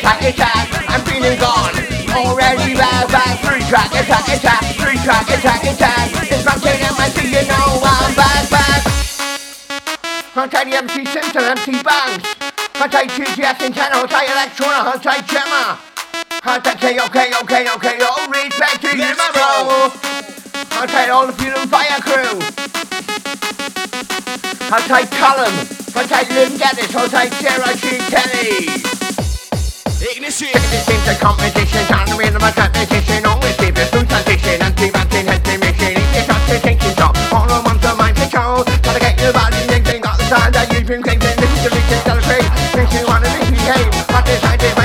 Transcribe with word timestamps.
attack, 0.00 0.22
attack, 0.22 0.66
I'm 0.88 1.00
feeling 1.04 1.38
gone. 1.38 1.76
Already 2.16 2.74
bad, 2.74 3.08
bad. 3.08 3.36
three 3.44 3.60
track, 3.68 3.92
attack, 3.92 4.26
attack, 4.28 4.62
three 4.80 4.96
track, 5.04 5.28
attack, 5.28 5.62
attack. 5.62 6.08
It's 6.32 6.44
my 6.44 6.56
chain 6.56 6.80
and 6.80 6.96
my 6.96 7.08
you 7.20 7.44
know 7.44 7.80
I'm 7.84 8.14
bad, 8.16 8.48
back, 8.48 8.50
back. 8.50 8.82
Huntai 10.32 10.72
MC 10.72 11.04
Simpson, 11.04 11.44
MC 11.44 11.82
Banks. 11.82 12.24
Huntai 12.80 13.06
TGS 13.12 13.60
Santana, 13.60 13.96
Huntai 14.00 14.24
Electrona, 14.32 14.80
Huntai 14.88 15.20
Gemma. 15.28 15.78
Huntai 16.40 16.74
KOK, 16.80 17.16
OK, 17.42 17.68
OK, 17.68 18.00
all 18.00 18.28
respect 18.28 18.80
to 18.80 18.96
you, 18.96 19.12
my 19.20 19.28
bro. 19.36 19.90
Huntai 20.80 21.08
all 21.12 21.26
the 21.26 21.32
Fuel 21.34 21.58
and 21.58 21.70
Fire 21.70 22.00
crew. 22.00 22.40
Huntai 24.72 25.10
Callum. 25.10 25.54
Huntai 25.92 26.28
Lynn 26.30 26.56
Dennis, 26.56 26.90
Huntai 26.90 27.28
Sarah 27.42 27.76
G. 27.76 27.98
Kelly. 28.08 28.99
Ignition. 30.00 30.48
This 30.72 30.86
seems 30.88 31.06
a 31.08 31.14
competition, 31.20 31.84
to 31.84 32.16
rhythm 32.16 32.40
a 32.40 32.50
competition. 32.52 33.20
Always 33.26 33.54
keep 33.60 33.76
it 33.76 33.84
through 33.92 34.08
transition. 34.08 34.56
Anti-vaccine, 34.62 35.28
anti-mission. 35.28 35.92
It's 36.16 36.24
to 36.24 36.56
think 36.64 36.82
you 36.82 36.88
stop. 36.96 37.12
All 37.28 37.44
I 37.44 37.60
want 37.60 37.82
to 37.82 37.94
mind 37.96 38.16
control. 38.16 38.64
Gotta 38.80 38.98
get 38.98 39.20
your 39.20 39.34
body 39.34 39.60
thinking. 39.68 40.00
Got 40.00 40.16
the 40.16 40.24
time 40.24 40.52
that 40.56 40.72
you've 40.72 40.88
been 40.88 41.02
thinking. 41.04 41.36
This 41.36 41.52
is 41.52 41.60
the 41.64 41.70
reason 41.76 42.00
to 42.00 42.08
celebrate. 42.08 42.48
Makes 42.72 42.96
you 42.96 43.04
wanna 43.04 43.28
misbehave. 43.28 43.92
I 44.08 44.24
decided 44.24 44.72
make 44.72 44.79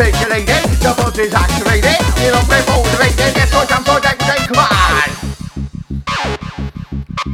circulating. 0.00 0.64
Your 0.80 0.94
body's 0.96 1.34
activated. 1.34 2.00
You 2.24 2.32
know, 2.32 2.40
play 2.48 2.64
motivated. 2.64 3.36
Yes, 3.36 3.52
so 3.52 3.60
jump, 3.68 3.84
so 3.84 4.00
jump, 4.00 4.16
say, 4.22 4.40
come 4.48 4.64
on. 4.64 5.08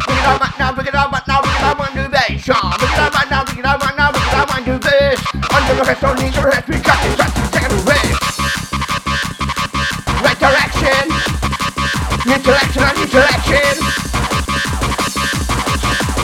Bring 0.03 0.19
it 0.19 0.27
on 0.27 0.39
right 0.43 0.59
now, 0.59 0.75
bring 0.75 0.87
it 0.87 0.95
on 0.95 1.11
right 1.15 1.27
now, 1.29 1.41
bring 1.43 1.55
it 1.55 1.63
on 1.63 1.79
one 1.79 1.95
new 1.95 2.09
bass. 2.11 2.43
Bring 2.43 2.91
it 2.91 2.99
on 2.99 3.11
right 3.15 3.31
now, 3.31 3.45
bring 3.47 3.59
it 3.63 3.67
on 3.67 3.79
right 3.79 3.97
now, 3.97 4.11
bring 4.11 4.27
it 4.27 4.35
on 4.35 4.47
one 4.51 4.65
new 4.67 4.79
bass. 4.83 5.23
Under 5.55 5.75
the 5.79 5.85
rest, 5.87 6.01
don't 6.03 6.19
need 6.19 6.35
the 6.35 6.43
rest, 6.43 6.67
we 6.67 6.79
got 6.83 6.99
this, 7.07 7.15
this, 7.15 7.51
take 7.55 7.71
a 7.71 7.79
rest. 7.87 8.19
Right 10.27 10.39
direction. 10.43 11.07
New 12.27 12.39
direction 12.43 12.83
on 12.83 12.95
new 12.99 13.07
direction. 13.07 13.75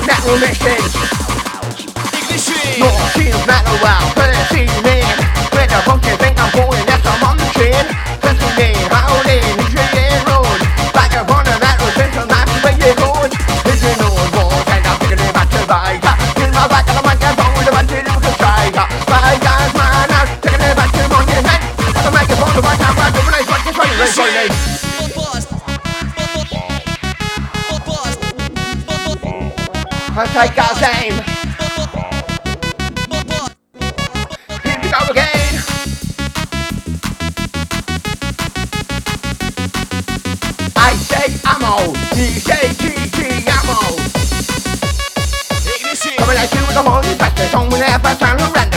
Metal 0.03 0.37
mission. 0.43 0.83
Ignition. 2.19 2.83
More 2.83 2.99
shield 3.15 3.47
metal 3.47 3.79
wow, 3.79 4.11
first 4.19 4.53
evening. 4.59 4.82
With 4.82 4.82
I 30.15 30.27
take 30.27 30.55
God's 30.55 30.81
name. 30.83 31.15
Here 34.63 34.79
we 34.83 34.91
go 34.91 34.99
again. 35.11 35.55
I 40.77 40.95
say 40.97 41.33
ammo, 41.49 41.95
DJ 42.13 42.77
GG 42.77 43.49
ammo. 43.57 43.97
Ignition. 45.65 46.13
Coming 46.19 46.37
at 46.37 46.53
you 46.53 46.61
with 46.61 46.75
the 46.75 46.83
morning, 46.83 47.17
but 47.19 47.35
there's 47.35 47.55
only 47.55 47.81
ever 47.81 48.15
time 48.17 48.37
to 48.37 48.45
run. 48.53 48.72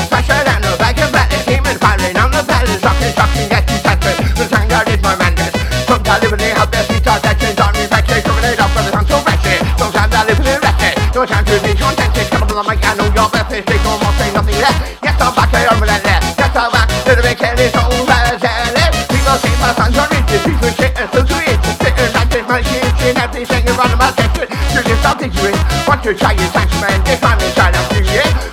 Want 25.96 26.04
to 26.04 26.14
try 26.14 26.34
your 26.34 26.52
thanks, 26.52 26.76
man. 26.82 27.00
If 27.08 27.24
I'm 27.24 27.40
inside, 27.40 27.72
I'm. 27.72 27.88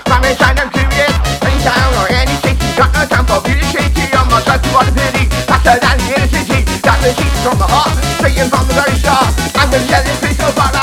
I'm 0.07 0.23
inside, 0.23 0.59
I'm. 0.63 0.71
Any 0.71 1.59
town 1.59 1.91
or 1.99 2.07
any 2.07 2.31
city, 2.39 2.55
got 2.79 2.87
no 2.95 3.03
time 3.03 3.25
for 3.27 3.43
beauty. 3.43 3.83
I'm 4.15 4.29
not 4.31 4.47
such 4.47 4.63
a 4.63 4.91
pity. 4.95 5.27
Faster 5.43 5.75
than 5.75 5.97
the 5.99 6.15
inner 6.15 6.27
city. 6.31 6.63
Got 6.79 7.03
the 7.03 7.11
sheets 7.11 7.43
from 7.43 7.59
the 7.59 7.67
heart, 7.67 7.99
straight 8.15 8.39
from 8.47 8.63
the 8.65 8.73
very 8.79 8.95
start. 8.95 9.27
I'm 9.59 9.69
gonna 9.69 9.83
tell 9.91 10.03
this 10.07 10.19
piece 10.23 10.37
so 10.39 10.82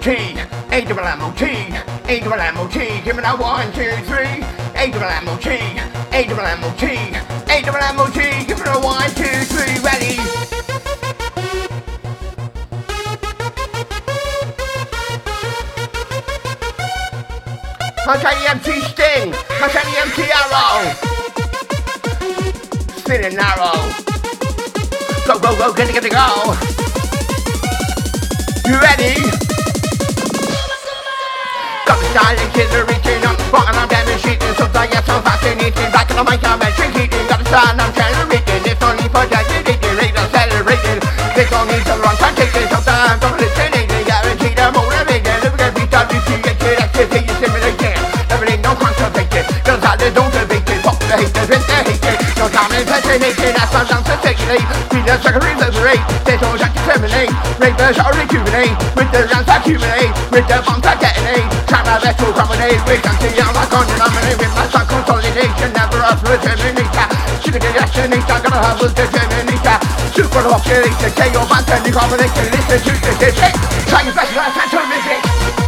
M-O-T, 0.00 0.16
A 0.72 0.80
double 0.86 1.04
M-O-T, 1.04 1.44
A 1.44 2.20
double 2.20 2.40
M-O-T, 2.40 3.02
give 3.04 3.16
me 3.16 3.20
that 3.20 3.38
one, 3.38 3.70
two, 3.76 3.92
three. 4.08 4.40
A 4.72 4.88
double 4.90 5.12
M-O-T, 5.28 5.50
A 6.16 6.24
double 6.24 6.40
M-O-T, 6.40 6.86
A 7.52 7.60
double 7.60 7.84
M-O-T, 7.84 8.16
give 8.48 8.56
me 8.56 8.64
that 8.64 8.80
one, 8.80 9.10
two, 9.12 9.28
three, 9.52 9.76
ready. 9.84 10.16
Tell 18.08 18.40
you 18.40 18.48
MC 18.48 18.80
Sting, 18.80 19.32
tell 19.36 19.84
you 19.84 20.00
MC 20.00 20.24
Arrow. 20.32 20.96
Spinning 22.96 23.36
arrow. 23.36 23.76
Go, 25.26 25.38
go, 25.38 25.52
go, 25.58 25.74
get 25.74 25.90
it, 25.90 25.92
get 25.92 26.04
it, 26.06 26.12
go. 26.12 26.56
You 28.66 28.80
ready? 28.80 29.29
style 32.10 32.38
and 32.38 32.52
killer 32.52 32.84
eating 32.90 33.22
I'm 33.22 33.36
rotten, 33.54 33.78
I'm 33.78 33.88
demonstrating 33.88 34.54
So 34.58 34.66
diet, 34.74 35.06
I'm 35.06 35.22
fascinating. 35.22 35.90
Back 35.94 36.10
in 36.10 36.18
on 36.18 36.26
my 36.26 36.36
commentary, 36.36 36.90
heating 36.94 37.26
Got 37.30 37.40
a 37.40 37.46
style, 37.46 37.78
I'm 37.78 37.90
generating 37.94 38.62
It's 38.66 38.82
only 38.82 39.06
for 39.06 39.24
dedicating, 39.30 39.94
rate 39.96 40.16
accelerating. 40.18 41.00
This 41.34 41.50
all 41.54 41.66
needs 41.66 41.86
a 41.86 41.94
wrong 42.02 42.16
time 42.18 42.34
taking. 42.34 42.68
Sometimes 42.68 43.22
I'm 43.22 43.34
listening 43.38 43.86
Guaranteed 44.06 44.58
I'm 44.58 44.74
motivating 44.74 45.38
Living 45.42 45.62
every 45.62 45.86
time 45.86 46.08
you 46.10 46.20
see 46.26 46.38
it 46.42 46.56
Get 46.58 46.82
activated, 46.82 47.36
stimulating 47.38 47.98
There 48.26 48.44
ain't 48.50 48.62
no 48.62 48.74
conservation 48.74 49.44
Cause 49.62 49.82
I 49.86 49.94
don't 50.10 50.30
live 50.34 50.50
it. 50.50 50.66
Fuck 50.82 50.98
the 50.98 51.14
haters 51.14 51.48
with 51.48 51.66
the 51.66 51.78
haters. 51.86 52.09
Cause 52.40 52.56
I'm 52.56 52.72
impersonating 52.72 53.52
as 53.52 53.68
my 53.68 53.84
the 53.84 54.00
articulate 54.00 54.64
Peanuts 54.88 55.28
like 55.28 55.36
there's 56.24 56.40
no 56.40 56.56
time 56.56 56.72
to 56.72 56.80
terminate. 56.88 57.28
Ravers 57.60 58.00
are 58.00 58.16
rejuvenate, 58.16 58.72
with 58.96 59.12
the 59.12 59.28
lungs 59.28 59.44
I 59.44 59.60
accumulate 59.60 60.08
With 60.32 60.48
the 60.48 60.56
bombs 60.64 60.88
I 60.88 60.96
detonate, 60.96 61.44
try 61.68 61.84
my 61.84 62.00
best 62.00 62.16
to 62.16 62.32
promenade 62.32 62.80
With 62.88 63.04
until 63.04 63.44
I'm 63.44 63.52
like 63.52 63.76
on 63.76 63.84
denominate 63.92 64.40
With 64.40 64.54
my 64.56 64.64
sun 64.72 64.88
consolidation, 64.88 65.68
never 65.76 66.00
up 66.00 66.16
to 66.16 66.32
terminator. 66.40 67.08
Chicken 67.44 67.60
digestion, 67.60 68.08
I'm 68.08 68.40
gonna 68.40 68.56
have 68.56 68.80
a 68.80 68.88
determinator 68.88 69.76
Super 70.16 70.40
hot, 70.48 70.64
killing 70.64 70.96
the 70.96 71.12
tail, 71.12 71.44
my 71.44 71.60
combination 71.60 72.46
Listen 72.56 72.96
to 73.04 73.12
the 73.20 73.28
shit, 73.36 73.52
try 73.84 74.00
your 74.00 74.16
best, 74.16 74.32
you're 74.32 74.40
a 74.40 74.52
phantom 74.56 75.59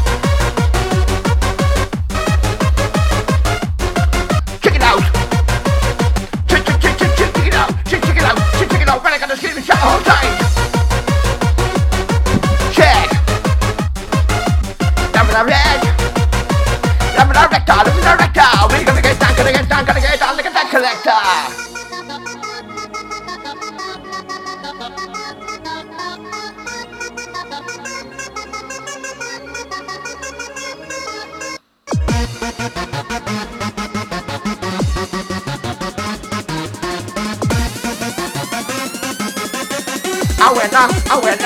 Went 40.52 40.75
up. 40.75 40.93
Went 41.25 41.43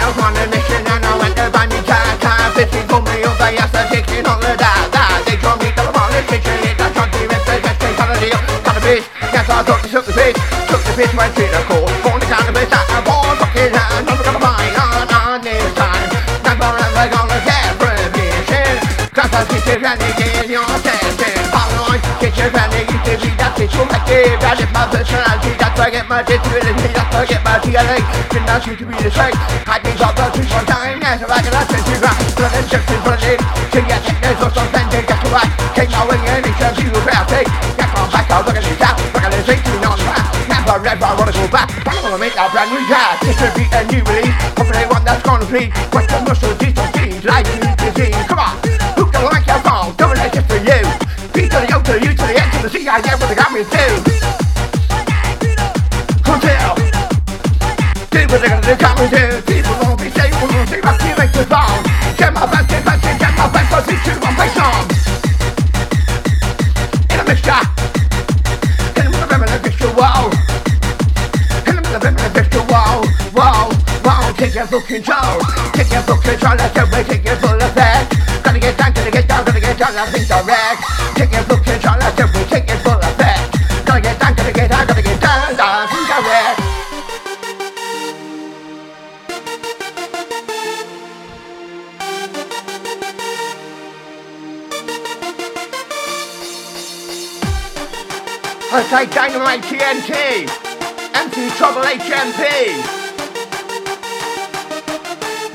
out 0.00 0.16
on 0.16 0.32
a 0.32 0.46
mission 0.48 0.80
and 0.80 1.04
I 1.04 1.12
went 1.20 1.36
to 1.36 1.50
buy 1.52 1.66
me 1.68 1.76
car, 1.84 2.00
car. 2.18 2.50
Fifteen 2.56 2.88
for 2.88 3.02
me 3.04 3.20
over, 3.20 3.50
yes, 3.52 3.68
I 3.74 3.84
take 3.92 4.08
it 4.16 4.26
on 4.26 4.40
the 4.40 4.56
da, 4.56 4.88
da. 4.88 5.20
They 5.28 5.36
told 5.36 5.60
me 5.60 5.68
double 5.76 5.92
politician, 5.92 6.56
it 6.64 6.80
I 6.80 6.88
tried 6.90 7.12
to 7.12 7.20
rip 7.28 7.44
the 7.44 7.60
best 7.60 7.78
the. 7.84 8.32
Got 8.64 8.76
a 8.76 8.80
bitch, 8.80 9.04
yes, 9.28 9.44
I 9.44 9.62
thought 9.62 9.84
took 9.84 10.06
the 10.08 10.12
bitch. 10.16 10.40
Took 10.72 10.82
the 10.88 10.92
bitch, 10.96 11.12
went 11.12 11.36
to 11.36 11.44
the 11.44 11.60
court. 11.68 11.92
Born 12.00 12.18
the 12.18 12.26
cannabis, 12.26 12.68
bought 13.04 13.36
fucking 13.36 13.76
hand. 13.76 14.08
Never 14.08 14.24
gonna 14.24 14.40
buy 14.40 14.64
on, 14.80 15.04
on 15.12 15.40
this 15.44 15.68
time. 15.76 16.08
Never 16.48 16.64
ever 16.64 17.06
gonna 17.12 17.38
get 17.44 17.76
prohibition. 17.76 18.72
Cause 19.12 19.30
I 19.36 19.44
teach 19.52 19.68
you 19.68 19.84
anything 19.84 20.48
you're 20.48 20.80
testing. 20.80 21.44
Paranoid, 21.52 22.00
get 22.24 22.34
your 22.40 22.50
family, 22.50 22.88
you 22.88 22.98
to 23.04 23.12
be 23.20 23.30
that 23.36 23.52
situated. 23.54 24.40
That 24.40 24.58
is 24.58 24.70
my 24.72 24.88
personality, 24.88 25.52
that's 25.60 25.76
why 25.78 25.86
I 25.86 25.90
get 25.92 26.08
my 26.08 26.24
disability, 26.24 26.88
I 27.14 27.24
get 27.26 27.42
my 27.46 27.62
TLA. 27.62 28.02
Didn't 28.28 28.50
ask 28.50 28.66
you 28.66 28.74
to 28.74 28.84
be 28.84 28.94
the 28.98 29.10
same. 29.14 29.34
I 29.70 29.78
think 29.78 30.02
I'll 30.02 30.10
go 30.18 30.26
through 30.34 30.50
one 30.50 30.66
time, 30.66 30.98
yes, 30.98 31.22
if 31.22 31.30
I 31.30 31.38
can 31.38 31.54
ask 31.54 31.70
you 31.70 31.78
to 31.78 31.94
run. 32.02 32.18
But 32.34 32.50
then 32.50 32.66
in 32.66 33.00
front 33.06 33.22
of 33.22 33.30
it, 33.30 33.38
to 33.38 33.78
get 33.86 34.00
sickness 34.02 34.38
or 34.42 34.50
something, 34.50 34.86
to 34.90 34.98
get 34.98 35.18
to 35.22 35.28
right. 35.30 35.50
Take 35.78 35.94
my 35.94 36.02
way 36.10 36.18
in, 36.18 36.42
it's 36.42 36.58
just 36.58 36.82
you 36.82 36.90
about 36.90 37.30
it. 37.30 37.46
Get 37.78 37.88
my 37.94 38.02
back, 38.10 38.26
I'll 38.34 38.42
look 38.42 38.58
at 38.58 38.66
this 38.66 38.82
out, 38.82 38.98
look 39.14 39.22
at 39.22 39.30
this 39.30 39.46
18 39.46 39.62
on 39.86 39.94
the 39.94 40.06
back. 40.10 40.26
Never 40.50 40.74
ever 40.74 41.10
wanna 41.14 41.34
go 41.38 41.46
back, 41.54 41.70
I 41.86 41.94
wanna 42.02 42.18
make 42.18 42.34
that 42.34 42.50
brand 42.50 42.74
new 42.74 42.82
guy. 42.90 43.14
Distribute 43.22 43.70
a 43.70 43.80
new 43.94 44.02
release, 44.10 44.34
hopefully 44.58 44.86
one 44.90 45.04
that's 45.06 45.22
gonna 45.22 45.46
please. 45.46 45.70
Question 45.94 46.20
muscle, 46.26 46.54
decency, 46.58 47.22
like 47.22 47.46
you 47.54 47.62
disease. 47.78 48.18
Come 48.26 48.42
on, 48.42 48.58
who 48.98 49.06
can 49.06 49.22
like 49.22 49.46
your 49.46 49.62
phone? 49.62 49.94
Doing 49.94 50.18
it 50.18 50.34
just 50.34 50.50
for 50.50 50.58
you. 50.58 50.82
B 51.30 51.46
to 51.46 51.62
the 51.62 51.68
O 51.70 51.78
to 51.78 51.94
the 51.94 52.00
U 52.02 52.10
to 52.10 52.24
the 52.26 52.34
N 52.42 52.48
to 52.58 52.58
the 52.66 52.70
C, 52.74 52.90
I 52.90 52.98
what 52.98 53.30
they 53.30 53.38
got 53.38 53.54
me 53.54 53.62
to. 53.62 54.23
Do 58.34 58.40
what 58.40 58.48
they're 58.48 58.60
gonna 58.60 58.76
got 58.82 58.98
me 58.98 59.06
to. 59.14 59.42
People 59.46 59.74
won't 59.78 60.00
be 60.02 60.10
safe, 60.10 60.34
we 60.42 60.50
won't 60.50 60.66
my 60.82 60.98
feelings 60.98 61.36
is 61.38 61.52
on. 61.54 61.78
Get 62.18 62.34
my 62.34 62.42
back, 62.50 62.66
get 62.66 62.84
back, 62.84 63.00
get 63.00 63.30
my 63.38 63.46
back, 63.46 63.70
cause 63.70 63.86
it's 63.86 64.02
two, 64.02 64.10
one 64.18 64.34
face 64.34 64.58
on. 64.58 64.82
In 67.14 67.20
a 67.20 67.24
mixture. 67.30 67.62
In 68.98 69.06
the 69.06 69.10
middle 69.14 69.22
of 69.22 69.54
a 69.54 69.62
mixture, 69.62 69.94
wow. 69.94 70.26
In 71.62 71.78
the 71.78 71.82
middle 71.86 71.94
of 71.94 72.02
a 72.02 72.34
mixture, 72.34 72.66
wow, 72.66 73.06
wow, 73.38 73.70
wow. 74.02 74.32
Take 74.34 74.56
your 74.56 74.66
full 74.66 74.82
control. 74.82 75.38
Take 75.70 75.92
your 75.94 76.02
full 76.02 76.18
control, 76.18 76.58
let's 76.58 76.74
go, 76.74 76.90
take 77.06 77.22
your 77.22 77.36
full 77.36 77.54
effect. 77.54 78.18
Gotta 78.42 78.58
get 78.58 78.76
down, 78.76 78.92
gotta 78.94 79.10
get 79.12 79.28
down, 79.28 79.44
gotta 79.44 79.60
get 79.60 79.78
down, 79.78 79.94
nothing 79.94 80.26
direct. 80.26 80.93
I 98.96 99.06
say 99.06 99.12
Dynamite 99.12 99.62
TNT, 99.62 100.46
MC 101.16 101.50
Trouble 101.56 101.82
HMP, 101.82 102.70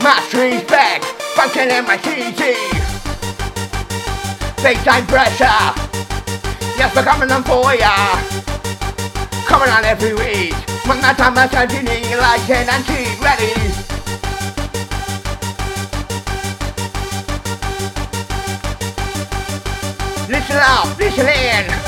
Mastery's 0.04 0.64
back, 0.64 1.02
fucking 1.36 1.70
MITT, 1.70 2.42
Baseline 4.60 5.08
pressure, 5.08 5.62
yes 6.76 6.94
we're 6.94 7.04
coming 7.04 7.32
on 7.32 7.44
for 7.44 7.74
ya, 7.76 7.96
coming 9.48 9.70
on 9.70 9.86
every 9.86 10.14
week, 10.16 10.54
when 10.86 11.00
that 11.00 11.16
time 11.18 11.38
I 11.38 11.48
send 11.48 11.72
you 11.72 11.82
need 11.82 12.18
like 12.18 12.42
TNT, 12.42 13.22
ready. 13.24 13.56
Listen 20.28 20.58
up, 20.60 20.98
listen 21.00 21.28
in. 21.30 21.79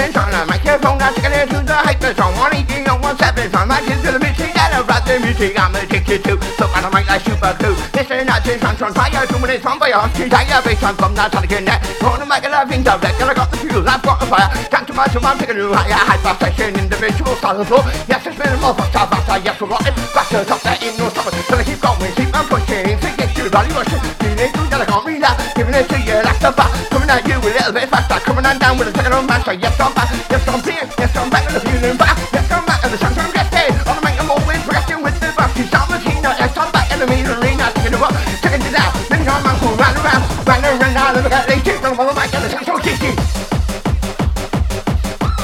Passing 0.00 0.16
on 0.16 0.32
the 0.32 0.46
microphone, 0.48 0.96
take 1.12 1.28
it 1.28 1.50
to 1.52 1.60
the 1.60 1.76
hyper 1.76 2.14
song. 2.16 2.32
One 2.40 2.56
eighteen 2.56 2.88
on 2.88 3.04
one 3.04 3.18
seven, 3.20 3.52
on 3.52 3.68
my 3.68 3.84
kids 3.84 4.00
to 4.00 4.16
the 4.16 4.18
mixing, 4.18 4.48
that 4.56 4.72
I 4.72 4.80
brought 4.80 5.04
the 5.04 5.20
music, 5.20 5.60
I'm 5.60 5.76
addicted 5.76 6.24
to. 6.24 6.40
So 6.56 6.64
I 6.72 6.80
don't 6.80 6.94
make 6.94 7.04
like 7.04 7.20
super 7.20 7.52
cool. 7.60 7.76
Listen, 7.92 8.24
I 8.24 8.40
just 8.40 8.64
on 8.64 8.80
on 8.80 8.94
fire, 8.96 9.26
two 9.28 9.36
minutes 9.36 9.66
on 9.66 9.76
fire, 9.76 10.08
two 10.16 10.24
tiger 10.32 10.60
face 10.64 10.80
on 10.80 10.96
from 10.96 11.12
that 11.20 11.36
again. 11.36 11.68
On 12.00 12.16
the 12.16 12.24
mic, 12.24 12.48
I 12.48 12.64
think 12.64 12.88
of 12.88 12.96
that, 13.04 13.12
I 13.12 13.34
got 13.36 13.50
the 13.52 13.60
fuel, 13.60 13.84
I've 13.84 14.00
got 14.00 14.16
the 14.20 14.26
fire. 14.26 14.48
Time 14.72 14.86
to 14.88 14.92
march, 14.96 15.12
I'm 15.20 15.36
taking 15.36 15.60
a 15.60 15.68
new 15.68 15.72
higher, 15.76 15.92
hyper 15.92 16.32
session, 16.40 16.80
individual 16.80 17.36
style 17.36 17.60
of 17.60 17.68
floor. 17.68 17.84
Yes, 18.08 18.24
it's 18.24 18.40
been 18.40 18.48
a 18.48 18.56
more 18.56 18.72
faster, 18.72 19.36
yes, 19.44 19.60
we're 19.60 19.68
rotting. 19.68 19.92
Faster, 20.16 20.48
top 20.48 20.64
that 20.64 20.80
in 20.80 20.96
no 20.96 21.12
summer, 21.12 21.28
I 21.28 21.60
keep 21.60 21.76
going, 21.76 22.12
keep 22.16 22.32
on 22.32 22.48
pushing, 22.48 22.96
to 22.96 23.42
the 23.44 23.52
valley 23.52 23.68
rushing. 23.76 24.00
Feeling 24.16 24.48
good 24.48 24.68
that 24.72 24.80
I 24.80 24.86
can't 24.88 25.04
read 25.04 25.20
that, 25.20 25.36
giving 25.60 25.76
it 25.76 25.88
to 25.92 25.98
you, 26.00 26.16
that's 26.24 26.40
the 26.40 26.48
fact. 26.56 26.72
Coming 26.88 27.10
at 27.12 27.20
you 27.28 27.36
a 27.36 27.44
little 27.44 27.72
bit 27.76 27.84
faster, 27.92 28.16
coming 28.24 28.46
on 28.48 28.56
down 28.56 28.80
with 28.80 28.88
a 28.88 28.94
second 28.96 29.12
on 29.12 29.28
master. 29.28 29.52
Yes, 29.52 29.76
I'm 29.76 29.92
back, 29.92 30.08
yes, 30.32 30.48
I'm 30.48 30.64
here, 30.64 30.88
yes, 30.96 31.12
I'm 31.12 31.28
back, 31.28 31.44
and 31.44 31.52
the 31.52 31.60
feeling 31.60 32.00
back. 32.00 32.16
Yes, 32.32 32.48
I'm 32.48 32.64
back, 32.64 32.80
and 32.80 32.88
the 32.88 32.96
sun's 32.96 33.20
from 33.20 33.28
getting. 33.28 33.76
On 33.84 33.92
the 33.92 34.00
make 34.00 34.16
I'm 34.16 34.32
always 34.32 34.56
progressing 34.64 35.04
with 35.04 35.20
the 35.20 35.28
bus. 35.36 35.52
She's 35.52 35.68
on 35.76 35.84
the 35.92 36.00
team, 36.00 36.24
yes, 36.24 36.56
I'm 36.56 36.72
back, 36.72 36.88
and 36.88 37.04
the 37.04 37.06
mean 37.12 37.28
arena, 37.28 37.68
taking 37.76 37.92
it 37.92 38.00
up, 38.00 38.16
taking 38.40 38.64
it 38.64 38.72
out. 38.72 38.92
Then 39.12 39.20
I'm 39.28 39.44
on, 39.44 39.76
run 39.76 39.94
around, 40.00 40.24
run 40.48 40.64
around, 40.64 40.94
now, 40.96 41.12
look 41.12 41.28
at 41.28 41.44
they 41.44 41.60
keep 41.60 41.76
on 41.84 41.92
the 41.92 42.08
mic, 42.16 42.32
and 42.32 42.40
the 42.40 42.48
so 42.64 42.80
kicking. 42.80 43.16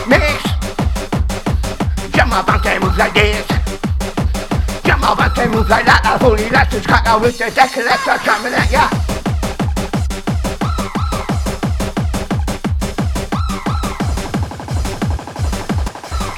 Mix. 0.09 0.41
Jump 2.17 2.33
up 2.33 2.49
and 2.49 2.81
moves 2.81 2.97
like 2.97 3.13
this. 3.13 3.45
Jump 4.81 5.05
up 5.05 5.21
and 5.21 5.51
moves 5.53 5.69
like 5.69 5.85
that. 5.85 6.01
I 6.09 6.17
fully 6.17 6.49
let 6.49 6.73
this 6.73 6.89
crack 6.89 7.05
out 7.05 7.21
with 7.21 7.37
the 7.37 7.53
deck 7.53 7.69
collector 7.69 8.17
coming 8.25 8.57
at 8.57 8.73
ya. 8.73 8.89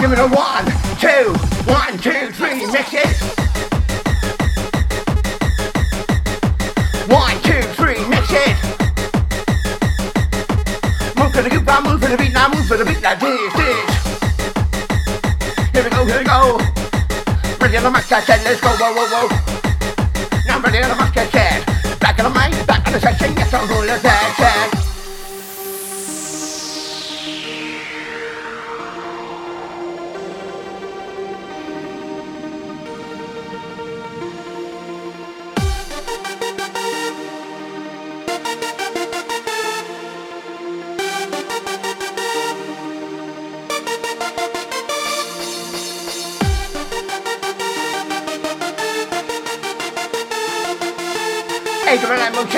Give 0.09 0.19
it 0.19 0.25
a 0.25 0.27
one, 0.27 0.65
two, 0.99 1.35
one, 1.71 1.99
two, 1.99 2.33
three, 2.33 2.65
mix 2.73 2.95
it. 2.95 3.13
One, 7.13 7.37
two, 7.43 7.61
three, 7.77 8.01
mix 8.09 8.31
it. 8.33 8.57
Move 11.15 11.31
for 11.31 11.43
the 11.43 11.51
good, 11.51 11.69
I 11.69 11.81
move 11.85 12.01
for 12.01 12.09
the 12.09 12.17
beat, 12.17 12.33
now 12.33 12.49
move 12.49 12.67
for 12.67 12.79
the 12.79 12.87
beat 12.87 13.03
like 13.03 13.21
this, 13.21 13.53
this. 13.53 13.91
Here 15.75 15.85
we 15.85 15.91
go, 15.91 16.07
here 16.07 16.21
we 16.21 16.25
go. 16.25 16.57
Ready 17.61 17.77
on 17.77 17.83
the 17.83 17.91
mic, 17.91 18.11
I 18.11 18.23
said, 18.23 18.43
let's 18.45 18.63
go, 18.63 18.71
whoa, 18.81 18.95
whoa, 18.95 19.09
whoa. 19.13 19.29
Now 20.47 20.59
ready 20.61 20.79
on 20.79 20.89
the 20.89 21.05
mic, 21.05 21.15
I 21.19 21.27
said. 21.27 21.58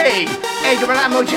A-double-M-O-T, 0.01 1.37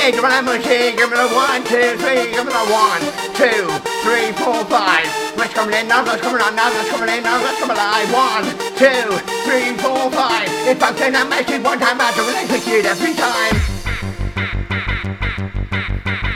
A-double-M-O-T, 0.00 0.96
give 0.96 1.10
me 1.10 1.16
the 1.20 1.28
one, 1.36 1.60
two, 1.68 2.00
three, 2.00 2.32
give 2.32 2.46
me 2.46 2.52
the 2.52 2.66
one, 2.72 3.00
two, 3.36 3.68
three, 4.00 4.32
four, 4.40 4.64
five. 4.72 5.04
Let's 5.36 5.52
coming 5.52 5.76
in 5.76 5.86
now, 5.86 6.02
let's 6.04 6.22
coming 6.22 6.40
on 6.40 6.56
now, 6.56 6.72
let's 6.72 6.88
coming 6.88 7.14
in 7.14 7.22
now, 7.22 7.36
let's 7.42 7.60
coming 7.60 7.76
alive. 7.76 8.08
One, 8.08 8.44
two, 8.80 9.04
three, 9.44 9.76
four, 9.84 10.10
five. 10.10 10.48
If 10.64 10.82
I'm 10.82 10.96
saying 10.96 11.28
make 11.28 11.50
it 11.50 11.62
one 11.62 11.78
time, 11.78 12.00
I 12.00 12.10
do 12.16 12.24
it 12.24 12.86
every 12.86 13.12
time. 13.14 13.56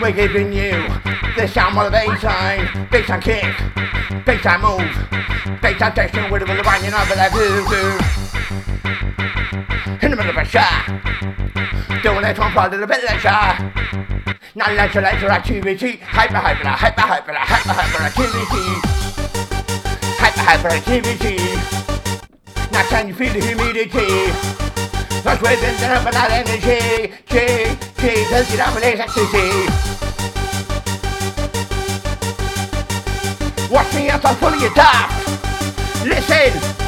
We're 0.03 0.13
giving 0.13 0.53
you 0.53 0.85
the 1.37 1.49
sound 1.49 1.79
of 1.79 1.91
the 1.91 1.97
bassline, 1.97 2.69
bassline 2.91 3.23
kick, 3.23 3.57
bassline 4.27 4.61
move, 4.61 4.93
bassline 5.63 5.95
section 5.95 6.31
with 6.31 6.43
a 6.43 6.59
of 6.59 6.65
banging 6.65 6.93
over 6.93 7.15
that 7.15 7.33
doo 7.33 8.24
In 10.05 10.11
the 10.11 10.17
middle 10.19 10.33
of 10.33 10.37
a 10.37 10.45
shot, 10.45 10.85
doing 12.03 12.21
that 12.21 12.37
one 12.39 12.53
part 12.53 12.75
of 12.75 12.79
the 12.79 12.87
bit 12.87 13.05
of 13.05 13.09
the 13.09 13.19
shot. 13.25 13.57
Now 14.55 14.69
let's 14.77 14.95
let's 14.95 15.25
activity, 15.25 15.97
hyper 15.97 16.37
hyper 16.37 16.69
hyper 16.69 17.01
hyper 17.01 17.33
hyper 17.33 17.73
hyper 17.73 18.03
activity, 18.05 18.85
hyper 20.21 20.45
hyper 20.45 20.69
activity. 20.77 21.41
Now 22.71 22.85
can 22.85 23.09
you 23.09 23.15
feel 23.15 23.33
the 23.33 23.41
humidity? 23.41 24.29
Cause 25.25 25.41
we're 25.41 25.57
building 25.57 25.89
up 25.89 26.05
that 26.05 26.37
energy, 26.37 27.09
G, 27.25 27.73
G, 27.97 28.29
does 28.29 28.53
it 28.53 28.61
up 28.61 28.75
with 28.75 28.85
electricity? 28.85 29.73
Watch 33.73 33.95
me 33.95 34.11
as 34.11 34.23
I 34.23 34.35
fully 34.35 34.67
attack. 34.67 35.09
Listen. 36.05 36.84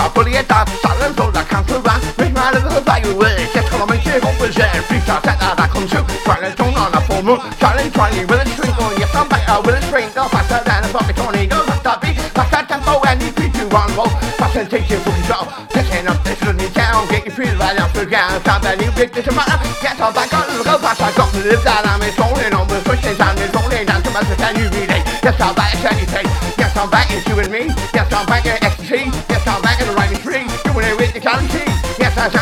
Watch 0.00 0.16
me 0.16 0.32
as 0.32 0.32
I 0.32 0.32
fully 0.32 0.36
attack. 0.36 0.68
Silence 0.80 1.20
all 1.20 1.30
that 1.32 1.48
comes 1.48 1.70
around. 1.72 2.00
Make 2.16 2.32
my 2.32 2.50
little 2.52 2.80
value 2.80 3.16
with 3.16 3.36
it. 3.36 3.52
Just 3.52 3.68
come 3.68 3.82
on, 3.82 3.88
make 3.88 4.06
it 4.06 4.22
represent. 4.22 4.84
Free 4.88 5.00
that 5.04 5.60
I 5.60 5.66
come 5.68 5.86
to. 5.88 6.00
Trying 6.24 6.56
to 6.56 6.64
on 6.80 6.94
a 6.94 7.00
full 7.04 7.22
moon. 7.22 7.40
Trying, 7.60 7.92
trying, 7.92 8.26
with 8.26 8.40
a 8.40 8.46
string 8.48 8.76
on. 8.80 8.96
Yes, 8.96 9.12
I'm 9.14 9.28
back. 9.28 9.44
With 9.64 9.76
a 9.76 9.82
string. 9.84 10.08
Go 10.14 10.24
faster 10.28 10.60
than 10.64 10.84
a 10.84 10.88
bucket 10.92 11.16
tornado. 11.16 11.60
Stop 11.84 12.04
it. 12.08 12.16
Faster 12.32 12.64
tempo 12.64 13.00
and 13.04 13.20
beat 13.36 13.52
you 13.56 13.68
on 13.68 13.90
roll. 13.92 14.12
Faster 14.40 14.64
take 14.64 14.88
your 14.88 15.00
fucking 15.04 15.20
control. 15.28 15.44
Picking 15.68 16.06
up 16.08 16.18
this 16.24 16.40
little 16.40 16.70
town. 16.72 17.04
Get 17.12 17.28
your 17.28 17.34
feet 17.36 17.54
right 17.60 17.76
off 17.80 17.92
the 17.92 18.06
ground. 18.08 18.40
Stop 18.40 18.62
that 18.64 18.80
new 18.80 18.92
big 18.96 19.12
matter. 19.12 19.58
Get 19.84 20.00
on 20.00 20.12
back 20.16 20.32
on. 20.32 20.48
Go 20.64 20.80
fast. 20.80 21.04
I 21.04 21.12
got 21.12 21.28
to 21.28 21.40
live 21.44 21.62
that. 21.64 21.84
I'm 21.84 22.00
rolling 22.16 22.54
on 22.56 22.64
with 22.72 22.84
pushing 22.88 23.16
down 23.20 23.36
and 23.36 23.52
rolling 23.52 23.84
down 23.84 24.00
to 24.00 24.10
my 24.16 24.24
can 24.24 24.56
you 24.56 24.68
relate? 24.72 25.04
Yes, 25.20 25.36
I'm 25.40 25.54
back 25.54 25.76
at 25.76 25.92
anything. 25.92 26.26
Yes, 26.56 26.76
I'm 26.76 26.88
back 26.88 27.10
it's 27.10 27.26
you 27.28 27.36
and 27.38 27.52
me. 27.52 27.68
Yes, 27.92 28.08
I'm 28.12 28.24
back 28.26 28.46
at 28.46 28.69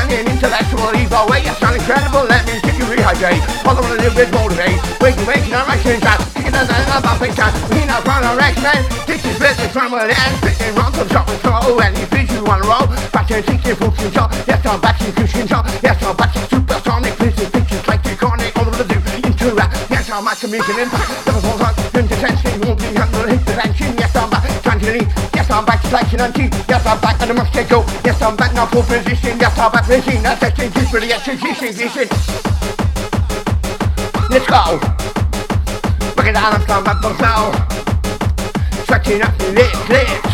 Yes, 0.09 0.25
I 0.25 0.25
sound 0.25 0.27
an 0.27 0.33
intellectual 0.33 0.97
evil 0.97 1.27
way. 1.29 1.45
Yes, 1.45 1.63
I'm 1.63 1.75
incredible. 1.75 2.25
Let 2.25 2.47
me 2.47 2.61
get 2.61 2.79
you 2.79 2.85
rehydrate. 2.85 3.45
Follow 3.63 3.85
a 3.85 3.93
little 3.93 4.15
bit 4.15 4.33
motivate. 4.33 4.81
Wake 5.01 5.17
you 5.21 5.27
making 5.27 5.53
a 5.53 5.61
right 5.69 5.81
change 5.83 6.05
out. 6.05 6.21
Kicking 6.33 6.55
us 6.55 6.69
out 6.71 7.05
of 7.05 7.05
our 7.05 7.19
face 7.19 7.39
out. 7.39 7.53
We 7.71 7.85
not 7.85 8.07
run 8.07 8.25
our 8.25 8.41
X-Men. 8.41 8.89
This 9.07 9.25
is 9.25 9.39
business 9.39 9.73
from 9.73 9.93
an 9.95 10.11
end. 10.11 10.35
Spitting 10.41 10.75
wrong 10.77 10.93
from 10.93 11.09
shop 11.09 11.29
and 11.29 11.41
throw. 11.41 11.81
And 11.81 11.93
you 11.99 12.07
bitch 12.09 12.33
you 12.33 12.41
on 12.47 12.63
a 12.63 12.67
roll. 12.67 12.89
Back 13.13 13.31
and 13.31 13.45
thinking 13.45 13.77
full 13.77 13.93
control. 13.93 14.29
Yes, 14.49 14.65
I'm 14.65 14.81
back 14.81 15.01
in 15.03 15.13
cruise 15.13 15.33
control. 15.33 15.65
Yes, 15.83 16.03
I'm 16.03 16.17
back 16.17 16.35
in 16.37 16.45
supersonic. 16.49 17.13
Business 17.19 17.51
pictures 17.51 17.87
like 17.87 18.05
you 18.07 18.17
iconic. 18.17 18.57
All 18.57 18.69
of 18.69 18.77
the 18.79 18.85
do 18.85 18.97
into 19.29 19.55
rap. 19.55 19.73
Yes, 19.91 20.09
I'm 20.11 20.25
to 20.25 20.49
make 20.49 20.69
impact. 20.69 21.27
Never 21.27 21.41
falls 21.41 21.61
on 21.61 21.88
I'm 25.59 25.65
back 25.65 25.83
to 25.83 25.89
flexion 25.89 26.21
and 26.21 26.33
key. 26.33 26.49
Yes, 26.69 26.87
I'm 26.87 27.01
back 27.01 27.21
on 27.21 27.27
the 27.27 27.35
must 27.35 27.53
go. 27.69 27.83
Yes, 28.05 28.23
I'm 28.23 28.37
back 28.37 28.55
now 28.55 28.67
full 28.67 28.85
position. 28.85 29.41
Yes, 29.41 29.59
I'm 29.59 29.73
back 29.73 29.89
machine. 29.89 30.23
That's 30.23 30.39
setting 30.39 30.71
deep 30.71 30.87
for 30.87 31.01
the 31.01 31.11
execution. 31.11 31.75
Let's 34.31 34.47
go. 34.47 34.79
Look 36.15 36.31
at 36.31 36.39
that, 36.39 36.55
I'm 36.55 36.63
coming 36.63 36.87
back 36.87 37.03
myself. 37.03 37.59
Stretching 38.87 39.19
up 39.19 39.35
the 39.35 39.51
lips, 39.59 39.83
lips. 39.91 40.31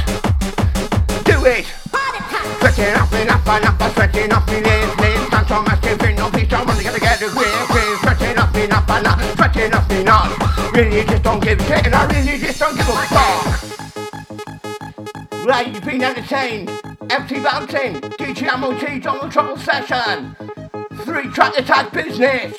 Do 1.25 1.41
it. 1.49 1.73
Stretching 2.61 2.93
up 2.93 3.09
and 3.17 3.31
up 3.33 3.49
and 3.49 3.65
up, 3.65 3.81
and 3.81 3.93
stretching 3.97 4.29
up 4.29 4.45
the 4.45 4.61
lips, 4.61 4.93
lips. 5.01 5.25
Dance 5.33 5.51
on 5.57 5.65
my 5.65 5.73
skin, 5.81 6.17
no 6.21 6.29
peace, 6.29 6.53
I'm 6.53 6.69
gonna 6.69 6.85
get 6.85 6.93
a 6.93 7.01
grip, 7.33 7.49
grip. 7.73 7.97
Stretching 8.05 8.37
up 8.37 8.53
and 8.53 8.73
up 8.77 8.91
and 8.93 9.07
up, 9.09 9.17
stretching 9.33 9.73
up 9.73 9.89
and 9.89 10.05
up. 10.05 10.77
Really 10.77 11.01
just 11.09 11.23
don't 11.25 11.41
give 11.41 11.59
a 11.59 11.65
shit, 11.65 11.87
and 11.87 11.95
I 11.95 12.05
really 12.13 12.37
just 12.37 12.61
don't 12.61 12.77
give 12.77 12.85
a 12.85 12.93
fuck. 13.09 13.64
Right, 15.45 15.75
you've 15.75 15.85
been 15.85 16.03
entertained. 16.03 16.71
Empty 17.11 17.41
bouncing, 17.41 18.01
DJ 18.17 18.59
MOT, 18.59 19.03
Double 19.03 19.29
Trouble 19.29 19.59
Session. 19.59 20.35
Three 21.05 21.29
track 21.29 21.59
attack 21.59 21.93
business. 21.93 22.57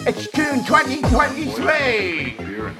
It's 0.00 0.26
June 0.28 0.64
2023. 0.64 2.36
beer 2.38 2.68
and 2.68 2.78